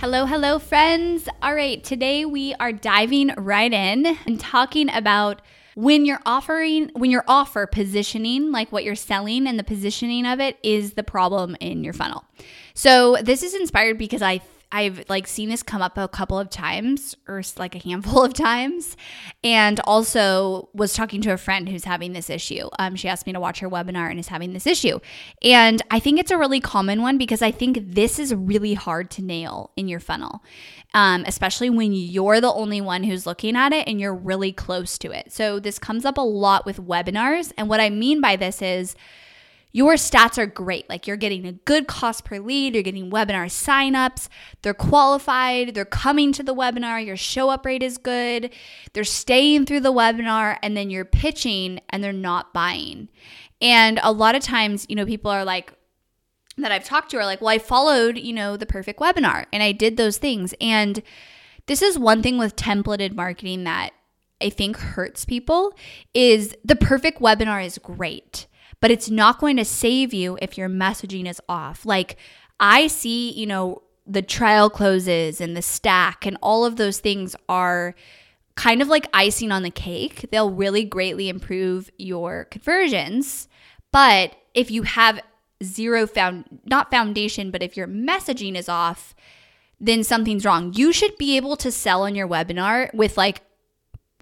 [0.00, 1.28] Hello, hello, friends.
[1.42, 5.42] All right, today we are diving right in and talking about
[5.74, 10.40] when you're offering, when your offer positioning, like what you're selling and the positioning of
[10.40, 12.24] it, is the problem in your funnel.
[12.72, 14.40] So, this is inspired because I
[14.72, 18.34] I've like seen this come up a couple of times or like a handful of
[18.34, 18.96] times
[19.42, 22.68] and also was talking to a friend who's having this issue.
[22.78, 25.00] Um, she asked me to watch her webinar and is having this issue.
[25.42, 29.10] And I think it's a really common one because I think this is really hard
[29.12, 30.42] to nail in your funnel.
[30.92, 34.98] Um, especially when you're the only one who's looking at it and you're really close
[34.98, 35.30] to it.
[35.32, 37.52] So, this comes up a lot with webinars.
[37.56, 38.96] And what I mean by this is,
[39.72, 40.88] your stats are great.
[40.88, 44.28] Like you're getting a good cost per lead, you're getting webinar signups,
[44.62, 48.52] they're qualified, they're coming to the webinar, your show up rate is good,
[48.92, 53.08] they're staying through the webinar, and then you're pitching and they're not buying.
[53.60, 55.72] And a lot of times, you know, people are like,
[56.56, 59.62] that I've talked to are like, well, I followed, you know, the perfect webinar and
[59.62, 60.54] I did those things.
[60.60, 61.02] And
[61.66, 63.92] this is one thing with templated marketing that
[64.42, 65.72] I think hurts people
[66.12, 68.46] is the perfect webinar is great
[68.80, 71.84] but it's not going to save you if your messaging is off.
[71.84, 72.16] Like
[72.58, 77.36] I see, you know, the trial closes and the stack and all of those things
[77.48, 77.94] are
[78.56, 80.26] kind of like icing on the cake.
[80.30, 83.48] They'll really greatly improve your conversions.
[83.92, 85.20] But if you have
[85.62, 89.14] zero found not foundation, but if your messaging is off,
[89.78, 90.72] then something's wrong.
[90.74, 93.42] You should be able to sell on your webinar with like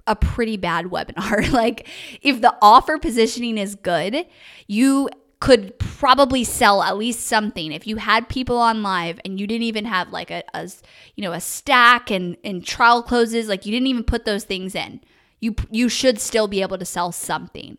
[0.09, 1.51] a pretty bad webinar.
[1.53, 1.87] like
[2.23, 4.27] if the offer positioning is good,
[4.67, 5.09] you
[5.41, 9.63] could probably sell at least something if you had people on live and you didn't
[9.63, 10.69] even have like a, a
[11.15, 14.75] you know a stack and and trial closes like you didn't even put those things
[14.75, 15.01] in
[15.39, 17.79] you you should still be able to sell something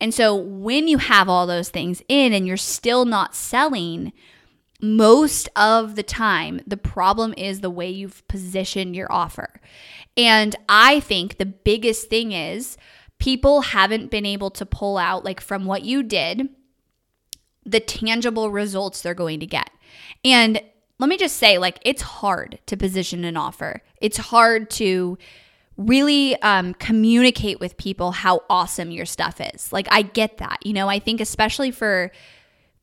[0.00, 4.12] and so when you have all those things in and you're still not selling
[4.82, 9.60] most of the time, the problem is the way you've positioned your offer.
[10.16, 12.76] And I think the biggest thing is
[13.18, 16.48] people haven't been able to pull out, like from what you did,
[17.64, 19.70] the tangible results they're going to get.
[20.24, 20.60] And
[20.98, 25.18] let me just say, like, it's hard to position an offer, it's hard to
[25.76, 29.72] really um, communicate with people how awesome your stuff is.
[29.72, 30.58] Like, I get that.
[30.62, 32.12] You know, I think especially for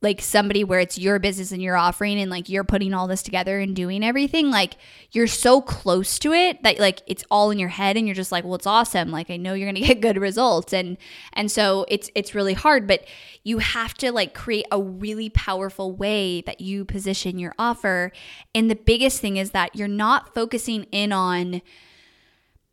[0.01, 3.23] like somebody where it's your business and you're offering and like you're putting all this
[3.23, 4.75] together and doing everything like
[5.11, 8.31] you're so close to it that like it's all in your head and you're just
[8.31, 9.09] like well it's awesome.
[9.09, 10.71] Like i know you're going to get good results.
[10.71, 10.97] And
[11.33, 13.05] and so it's it's really hard but
[13.43, 18.11] you have to like create a really powerful way that you position your offer.
[18.53, 21.61] And the biggest thing is that you're not focusing in on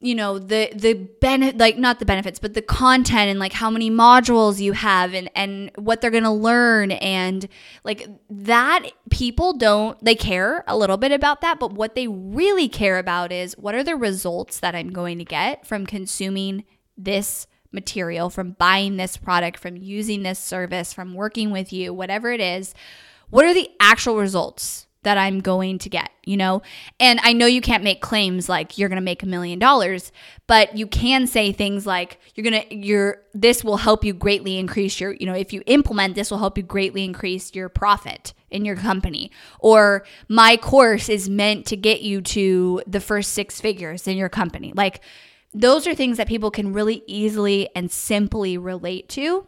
[0.05, 3.71] you know the the benefit like not the benefits but the content and like how
[3.71, 7.49] many modules you have and and what they're going to learn and
[7.85, 12.69] like that people don't they care a little bit about that but what they really
[12.69, 16.65] care about is what are the results that I'm going to get from consuming
[16.99, 22.31] this material from buying this product from using this service from working with you whatever
[22.31, 22.75] it is.
[23.31, 26.63] What are the actual results that I'm going to get, you know?
[26.99, 30.13] And I know you can't make claims like you're going to make a million dollars,
[30.47, 34.59] but you can say things like you're going to you're this will help you greatly
[34.59, 38.35] increase your, you know, if you implement this will help you greatly increase your profit
[38.51, 43.61] in your company or my course is meant to get you to the first six
[43.61, 44.73] figures in your company.
[44.75, 45.01] Like
[45.53, 49.47] those are things that people can really easily and simply relate to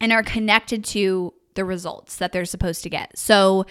[0.00, 3.16] and are connected to the results that they're supposed to get.
[3.18, 3.66] So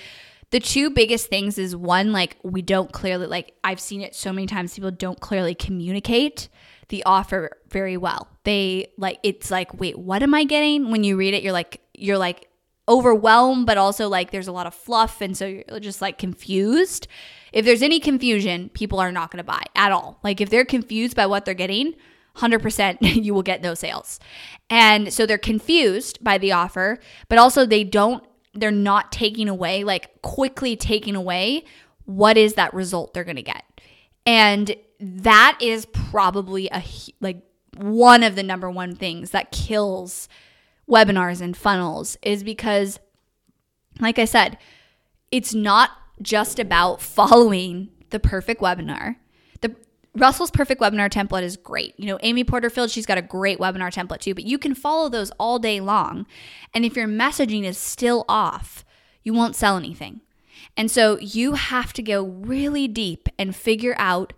[0.51, 4.33] the two biggest things is one like we don't clearly like I've seen it so
[4.33, 6.49] many times people don't clearly communicate
[6.89, 8.27] the offer very well.
[8.43, 10.91] They like it's like wait, what am I getting?
[10.91, 12.49] When you read it you're like you're like
[12.89, 15.21] overwhelmed, but also like there's a lot of fluff.
[15.21, 17.07] And so you're just like confused.
[17.53, 20.19] If there's any confusion, people are not going to buy at all.
[20.23, 21.93] Like if they're confused by what they're getting,
[22.37, 24.19] 100% you will get no sales.
[24.69, 28.23] And so they're confused by the offer, but also they don't,
[28.53, 31.63] they're not taking away, like quickly taking away
[32.05, 33.63] what is that result they're going to get.
[34.25, 36.83] And that is probably a,
[37.21, 37.41] like,
[37.77, 40.27] one of the number one things that kills
[40.89, 42.99] webinars and funnels is because,
[43.99, 44.57] like I said,
[45.31, 45.91] it's not
[46.21, 49.15] just about following the perfect webinar.
[50.15, 51.93] Russell's perfect webinar template is great.
[51.97, 55.07] You know, Amy Porterfield, she's got a great webinar template too, but you can follow
[55.07, 56.25] those all day long.
[56.73, 58.83] And if your messaging is still off,
[59.23, 60.21] you won't sell anything.
[60.75, 64.33] And so you have to go really deep and figure out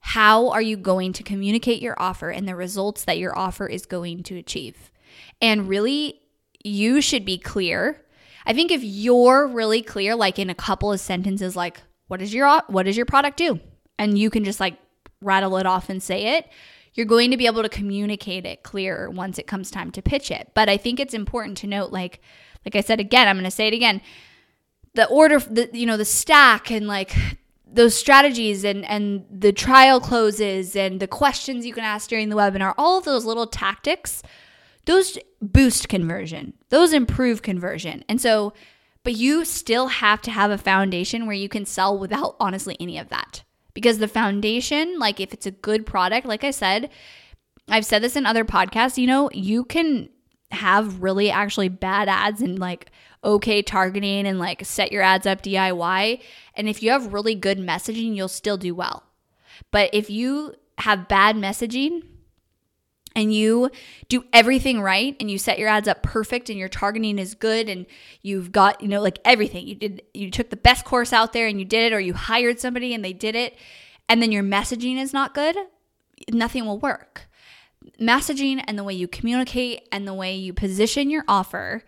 [0.00, 3.86] how are you going to communicate your offer and the results that your offer is
[3.86, 4.90] going to achieve.
[5.40, 6.20] And really,
[6.64, 8.04] you should be clear.
[8.46, 12.32] I think if you're really clear, like in a couple of sentences, like what is
[12.32, 13.60] your what does your product do,
[13.98, 14.78] and you can just like
[15.20, 16.48] rattle it off and say it,
[16.94, 20.30] you're going to be able to communicate it clearer once it comes time to pitch
[20.30, 20.50] it.
[20.54, 22.20] But I think it's important to note, like
[22.64, 24.00] like I said again, I'm going to say it again.
[24.94, 27.14] The order, the you know, the stack and like
[27.66, 32.36] those strategies and and the trial closes and the questions you can ask during the
[32.36, 34.22] webinar, all of those little tactics
[34.88, 38.02] those boost conversion, those improve conversion.
[38.08, 38.54] And so,
[39.04, 42.96] but you still have to have a foundation where you can sell without honestly any
[42.96, 43.42] of that.
[43.78, 46.90] Because the foundation, like if it's a good product, like I said,
[47.68, 50.08] I've said this in other podcasts, you know, you can
[50.50, 52.90] have really actually bad ads and like
[53.22, 56.20] okay targeting and like set your ads up DIY.
[56.54, 59.04] And if you have really good messaging, you'll still do well.
[59.70, 62.02] But if you have bad messaging,
[63.18, 63.68] and you
[64.08, 67.68] do everything right and you set your ads up perfect and your targeting is good
[67.68, 67.84] and
[68.22, 69.66] you've got you know like everything.
[69.66, 72.14] You did you took the best course out there and you did it or you
[72.14, 73.58] hired somebody and they did it
[74.08, 75.56] and then your messaging is not good
[76.32, 77.28] nothing will work.
[78.00, 81.82] Messaging and the way you communicate and the way you position your offer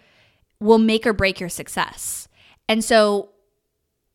[0.59, 2.29] will make or break your success.
[2.69, 3.31] And so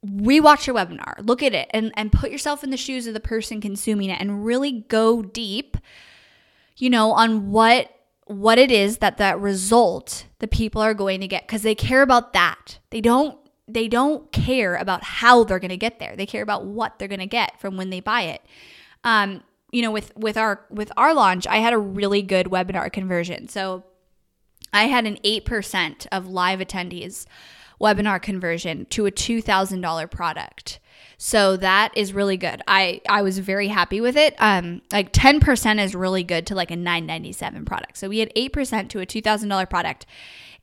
[0.05, 3.19] rewatch your webinar look at it and, and put yourself in the shoes of the
[3.19, 5.77] person consuming it and really go deep
[6.75, 7.91] you know, on what
[8.27, 12.01] what it is that that result the people are going to get because they care
[12.01, 12.79] about that.
[12.89, 13.37] They don't
[13.67, 16.15] they don't care about how they're going to get there.
[16.15, 18.41] They care about what they're going to get from when they buy it.
[19.03, 22.91] Um, you know, with with our with our launch, I had a really good webinar
[22.91, 23.47] conversion.
[23.47, 23.83] So
[24.73, 27.25] I had an 8% of live attendees
[27.79, 30.79] webinar conversion to a $2,000 product.
[31.17, 32.61] So that is really good.
[32.67, 34.35] I I was very happy with it.
[34.39, 37.97] Um like 10% is really good to like a 997 product.
[37.97, 40.05] So we had 8% to a $2000 product.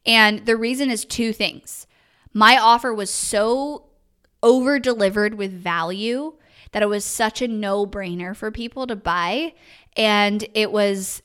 [0.04, 1.86] And the reason is two things.
[2.32, 3.84] My offer was so
[4.42, 6.34] over delivered with value
[6.72, 9.54] that it was such a no-brainer for people to buy
[9.96, 11.22] and it was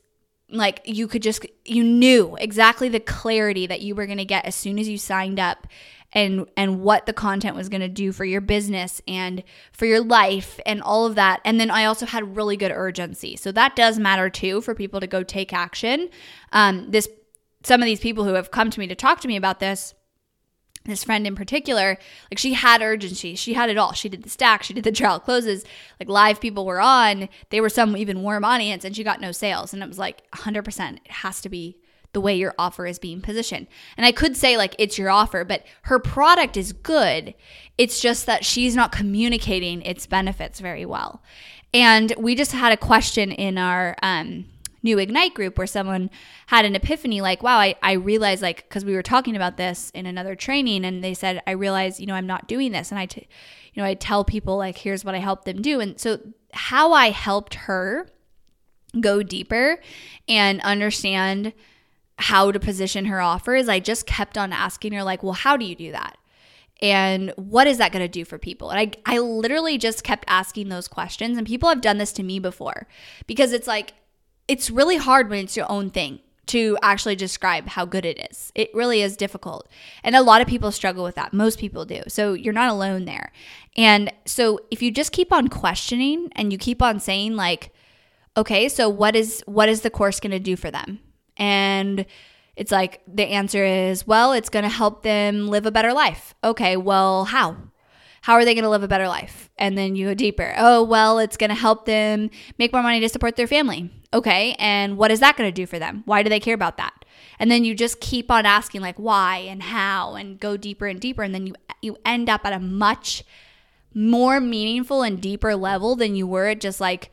[0.50, 4.46] like you could just you knew exactly the clarity that you were going to get
[4.46, 5.68] as soon as you signed up
[6.14, 10.02] and and what the content was going to do for your business and for your
[10.02, 11.42] life and all of that.
[11.44, 13.36] And then i also had really good urgency.
[13.36, 16.10] So that does matter too for people to go take action.
[16.54, 17.10] Um, this
[17.64, 19.94] some of these people who have come to me to talk to me about this
[20.92, 21.98] this friend in particular,
[22.32, 23.36] like she had urgency.
[23.36, 23.94] She had it all.
[23.94, 25.64] She did the stack, she did the trial closes.
[26.00, 29.32] Like live people were on, they were some even warm audience, and she got no
[29.32, 29.74] sales.
[29.74, 30.98] And it was like 100%.
[31.06, 31.78] It has to be
[32.14, 33.68] the way your offer is being positioned.
[33.96, 37.36] And I could say, like, it's your offer, but her product is good.
[37.78, 41.22] It's just that she's not communicating its benefits very well.
[41.74, 44.46] And we just had a question in our um,
[44.84, 46.10] new Ignite group where someone
[46.48, 49.92] had an epiphany like, wow, I, I realized, like, because we were talking about this
[49.92, 52.92] in another training, and they said, I realized, you know, I'm not doing this.
[52.92, 53.28] And I, t-
[53.74, 55.80] you know, I tell people, like, here's what I helped them do.
[55.80, 56.20] And so,
[56.54, 58.08] how I helped her
[59.00, 59.80] go deeper
[60.28, 61.54] and understand
[62.20, 65.66] how to position her offers, I just kept on asking her, like, well, how do
[65.66, 66.18] you do that?
[66.82, 68.70] And what is that going to do for people?
[68.70, 71.38] And I, I literally just kept asking those questions.
[71.38, 72.88] And people have done this to me before
[73.26, 73.94] because it's like,
[74.48, 78.52] it's really hard when it's your own thing to actually describe how good it is.
[78.56, 79.68] It really is difficult.
[80.04, 81.34] And a lot of people struggle with that.
[81.34, 82.02] Most people do.
[82.08, 83.34] So you're not alone there.
[83.76, 87.74] And so if you just keep on questioning and you keep on saying like
[88.38, 91.00] okay, so what is what is the course going to do for them?
[91.36, 92.06] And
[92.56, 96.34] it's like the answer is, well, it's going to help them live a better life.
[96.44, 97.58] Okay, well, how?
[98.22, 99.50] How are they going to live a better life?
[99.58, 100.54] And then you go deeper.
[100.58, 103.92] Oh, well, it's going to help them make more money to support their family.
[104.14, 104.56] Okay.
[104.60, 106.04] And what is that going to do for them?
[106.06, 107.06] Why do they care about that?
[107.40, 111.00] And then you just keep on asking like why and how and go deeper and
[111.00, 113.24] deeper and then you you end up at a much
[113.94, 117.12] more meaningful and deeper level than you were at just like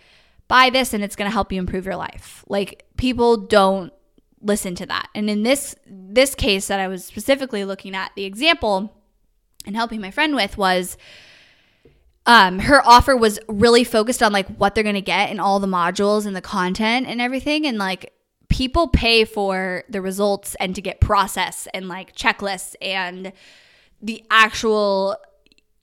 [0.49, 2.45] buy this and it's going to help you improve your life.
[2.49, 3.93] Like people don't
[4.41, 5.09] listen to that.
[5.15, 9.04] And in this this case that I was specifically looking at, the example
[9.67, 10.97] and helping my friend with was
[12.27, 15.61] um, her offer was really focused on like what they're going to get in all
[15.61, 18.13] the modules and the content and everything and like
[18.49, 23.33] people pay for the results and to get process and like checklists and
[24.01, 25.17] the actual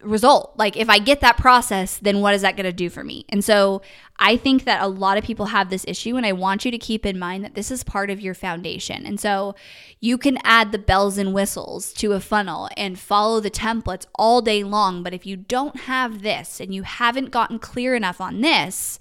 [0.01, 0.53] result.
[0.57, 3.25] Like if I get that process, then what is that going to do for me?
[3.29, 3.81] And so
[4.23, 6.77] I think that a lot of people have this issue and I want you to
[6.77, 9.03] keep in mind that this is part of your foundation.
[9.03, 9.55] And so
[9.99, 14.43] you can add the bells and whistles to a funnel and follow the templates all
[14.43, 18.41] day long, but if you don't have this and you haven't gotten clear enough on
[18.41, 18.99] this,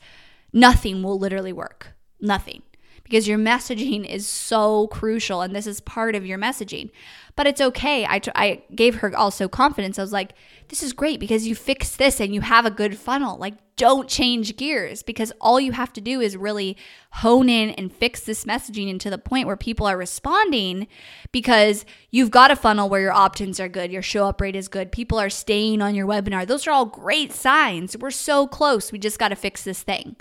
[0.55, 1.89] nothing will literally work.
[2.19, 2.62] Nothing
[3.11, 6.91] because your messaging is so crucial and this is part of your messaging.
[7.40, 8.04] But it's okay.
[8.04, 9.99] I I gave her also confidence.
[9.99, 10.35] I was like,
[10.68, 13.38] this is great because you fix this and you have a good funnel.
[13.38, 16.76] Like, don't change gears because all you have to do is really
[17.12, 20.87] hone in and fix this messaging into the point where people are responding
[21.32, 24.54] because you've got a funnel where your opt ins are good, your show up rate
[24.54, 26.47] is good, people are staying on your webinar.
[26.47, 27.97] Those are all great signs.
[27.97, 28.92] We're so close.
[28.92, 30.16] We just got to fix this thing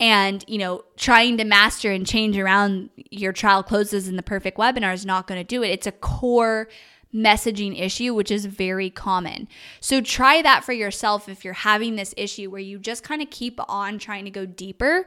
[0.00, 4.58] and you know trying to master and change around your trial closes in the perfect
[4.58, 5.68] webinar is not going to do it.
[5.68, 6.68] It's a core
[7.14, 9.48] messaging issue which is very common.
[9.80, 13.30] So try that for yourself if you're having this issue where you just kind of
[13.30, 15.06] keep on trying to go deeper.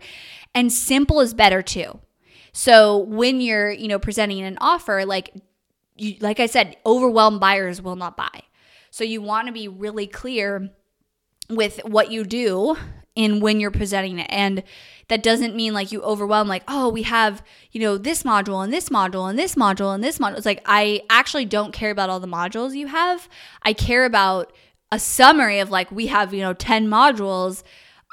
[0.56, 2.00] And simple is better too.
[2.54, 5.34] So when you're you know presenting an offer like
[5.96, 8.44] you, like i said overwhelmed buyers will not buy.
[8.90, 10.70] So you want to be really clear
[11.50, 12.78] with what you do
[13.18, 14.28] in when you're presenting it.
[14.30, 14.64] And
[15.08, 18.72] that doesn't mean like you overwhelm, like, oh, we have, you know, this module and
[18.72, 20.38] this module and this module and this module.
[20.38, 23.28] It's like, I actually don't care about all the modules you have.
[23.64, 24.54] I care about
[24.92, 27.64] a summary of like, we have, you know, 10 modules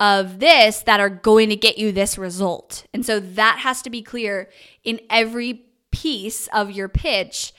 [0.01, 2.87] of this that are going to get you this result.
[2.95, 4.49] And so that has to be clear
[4.83, 7.53] in every piece of your pitch.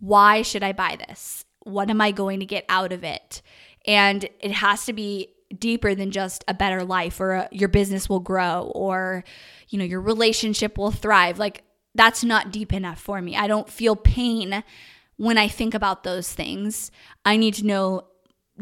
[0.00, 1.44] Why should I buy this?
[1.60, 3.42] What am I going to get out of it?
[3.86, 8.08] And it has to be deeper than just a better life or a, your business
[8.08, 9.24] will grow or
[9.68, 11.38] you know your relationship will thrive.
[11.38, 11.62] Like
[11.94, 13.36] that's not deep enough for me.
[13.36, 14.62] I don't feel pain
[15.16, 16.90] when i think about those things.
[17.24, 18.06] I need to know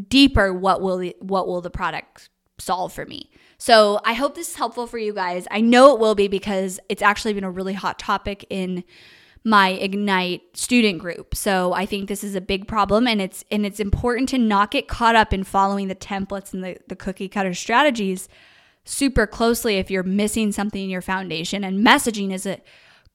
[0.08, 3.30] deeper what will the, what will the product solve for me.
[3.58, 5.46] So i hope this is helpful for you guys.
[5.50, 8.84] I know it will be because it's actually been a really hot topic in
[9.44, 11.34] my Ignite student group.
[11.34, 14.70] So I think this is a big problem and it's and it's important to not
[14.70, 18.28] get caught up in following the templates and the, the cookie cutter strategies
[18.84, 21.62] super closely if you're missing something in your foundation.
[21.62, 22.60] And messaging is a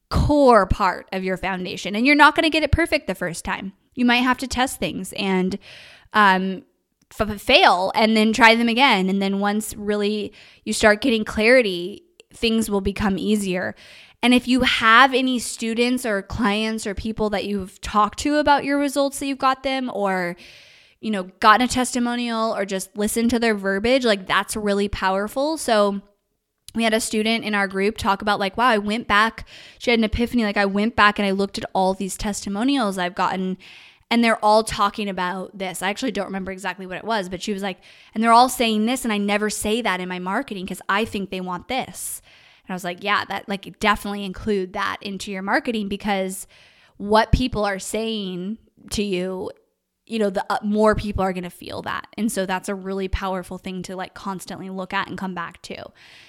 [0.10, 1.96] core part of your foundation.
[1.96, 3.74] And you're not going to get it perfect the first time.
[3.96, 5.58] You might have to test things and
[6.14, 6.64] um,
[7.20, 9.10] f- fail and then try them again.
[9.10, 10.32] And then once really
[10.64, 13.76] you start getting clarity, things will become easier.
[14.24, 18.64] And if you have any students or clients or people that you've talked to about
[18.64, 20.36] your results that you've got them or
[21.02, 25.58] you know, gotten a testimonial or just listened to their verbiage, like that's really powerful.
[25.58, 26.02] So
[26.74, 29.46] we had a student in our group talk about like wow i went back.
[29.78, 32.98] She had an epiphany like i went back and i looked at all these testimonials
[32.98, 33.58] i've gotten
[34.10, 35.82] and they're all talking about this.
[35.82, 37.80] I actually don't remember exactly what it was but she was like
[38.16, 41.06] and they're all saying this and i never say that in my marketing because i
[41.06, 42.22] think they want this
[42.66, 46.48] and I was like, yeah, that like definitely include that into your marketing because
[46.98, 48.58] what people are saying
[48.92, 49.52] to you
[50.06, 52.08] you know the uh, more people are going to feel that.
[52.18, 55.62] And so that's a really powerful thing to like constantly look at and come back
[55.64, 55.86] to.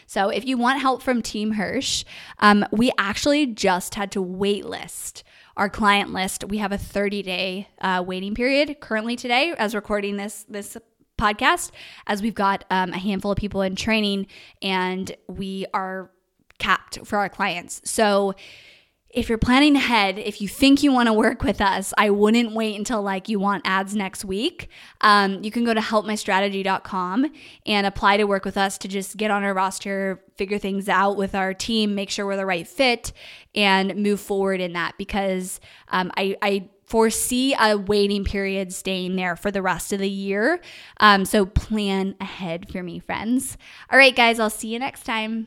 [0.07, 2.05] So if you want help from team hirsch
[2.39, 5.25] um, we actually just had to wait list
[5.57, 6.45] our client list.
[6.45, 10.77] We have a 30 day uh, waiting period currently today as recording this this
[11.19, 11.71] podcast
[12.09, 14.27] as we've got um, a handful of people in training
[14.63, 16.11] and we are
[16.59, 17.81] capped for our clients.
[17.85, 18.35] So
[19.15, 22.53] if you're planning ahead, if you think you want to work with us, I wouldn't
[22.53, 24.69] wait until like you want ads next week.
[25.03, 27.31] Um, you can go to helpmystrategy.com
[27.65, 31.17] and apply to work with us to just get on our roster, figure things out
[31.17, 33.13] with our team, make sure we're the right fit,
[33.55, 39.37] and move forward in that because um, I, I foresee a waiting period staying there
[39.37, 40.61] for the rest of the year.
[40.99, 43.57] Um, so plan ahead for me, friends.
[43.93, 45.47] All right, guys, I'll see you next time.